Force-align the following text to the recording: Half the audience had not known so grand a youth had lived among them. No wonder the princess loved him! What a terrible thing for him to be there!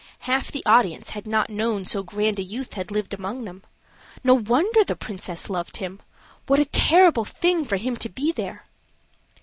Half 0.21 0.51
the 0.51 0.65
audience 0.65 1.11
had 1.11 1.27
not 1.27 1.51
known 1.51 1.85
so 1.85 2.01
grand 2.01 2.39
a 2.39 2.41
youth 2.41 2.73
had 2.73 2.89
lived 2.89 3.13
among 3.13 3.45
them. 3.45 3.61
No 4.23 4.33
wonder 4.33 4.83
the 4.83 4.95
princess 4.95 5.47
loved 5.47 5.77
him! 5.77 6.01
What 6.47 6.59
a 6.59 6.65
terrible 6.65 7.23
thing 7.23 7.65
for 7.65 7.77
him 7.77 7.95
to 7.97 8.09
be 8.09 8.31
there! 8.31 8.65